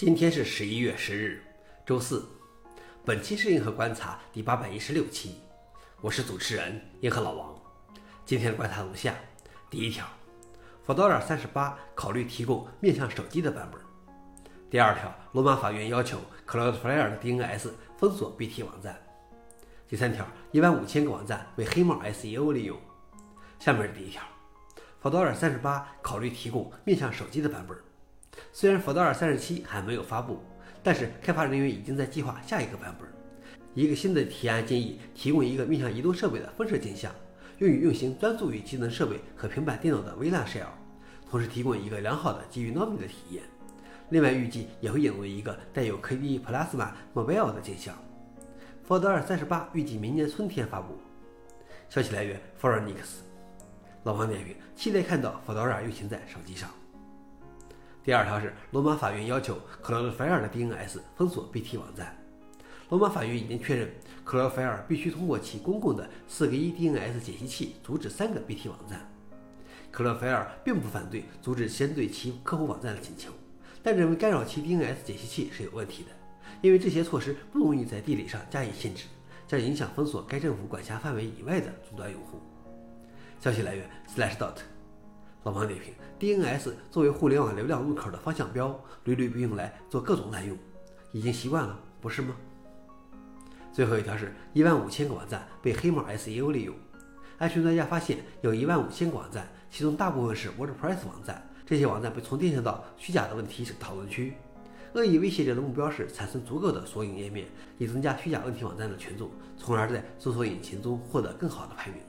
[0.00, 1.42] 今天是十一月十日，
[1.84, 2.26] 周四。
[3.04, 5.34] 本期是银河观察第八百一十六期，
[6.00, 7.54] 我是主持人银河老王。
[8.24, 9.14] 今天的观察如下：
[9.68, 10.06] 第一条
[10.86, 13.78] ，Fedora 三十八考虑提供面向手机的版本。
[14.70, 18.98] 第二条，罗马法院要求 Cloudflare 的 DNS 封锁 BT 网站。
[19.86, 22.80] 第三条，一万五千个网站被黑帽 SEO 利用。
[23.58, 24.22] 下面是第一条
[25.02, 27.76] ，Fedora 三十八考虑提供面向手机的版本。
[28.52, 30.40] 虽然 Fedora 三十七还没有发布，
[30.82, 33.08] 但是开发人员已经在计划下一个版本。
[33.74, 37.14] 一个新的提案建议提供一个面向移动设备的分设镜像，
[37.58, 40.66] 用于运行专注于智能设备和平板电脑的微软 shell，
[41.30, 43.44] 同时提供一个良好的基于 Nomi 的体验。
[44.08, 47.94] 另外，预计也会引入一个带有 KDE Plasma Mobile 的镜像。
[48.88, 50.98] Fedora 三十八预计明年春天发布。
[51.88, 53.22] 消息来源 f o r e n i x
[54.02, 56.68] 老王点评：期待看到 Fedora 运行在手机上。
[58.02, 62.16] 第二条是罗马法院要求 Cloudflare 的 DNS 封锁 BT 网站。
[62.88, 63.90] 罗马法院已经确认
[64.26, 69.06] ，Cloudflare 必须通过其公共的四个一 DNS 解析器阻止三个 BT 网站。
[69.92, 73.30] Cloudflare 并不反对阻止针对其客户网站的请求，
[73.82, 76.08] 但认为干扰其 DNS 解析器是有问题的，
[76.62, 79.04] 因为这些措施不容易在地理上加以限制，
[79.46, 82.40] 将影响封锁该政府管辖范围以外的终端用户。
[83.40, 84.56] 消息来源：Slashdot。
[85.42, 90.54] 老王点评：DNS 作为互联网流量入口的方向标，屡屡被用来做各种滥用，
[91.12, 92.36] 已经习惯了，不是吗？
[93.72, 96.74] 最后一条是一万五千个网站被黑帽 SEO 利用。
[97.38, 104.34] 安全专家发现，有一万五千个网站，其中大部分是 WordPress 网站，这些网站被重电向到虚假的问题讨论区。
[104.92, 107.46] 恶意威胁者的目标是产生足够的索引页面，
[107.78, 112.02] 以增加虚假问题网站的权重，从而在搜索引擎中获得更好的排名。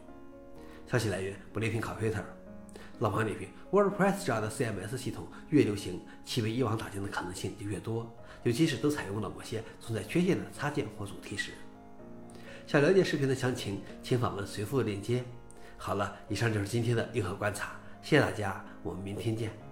[0.85, 2.40] 消息来源：Briefing Computer。
[3.01, 8.07] 老王点评：WordPress 这样的 CMS 系统越流行，其被一网打尽的可能性就越多，
[8.43, 11.53] 尤其是都采用了某些存在缺陷的插件或主题时。
[12.67, 15.23] 想了解视频的详情，请访问随附链接。
[15.77, 17.71] 好了，以上就是今天的硬核观察，
[18.03, 19.70] 谢谢大家，我们明天见。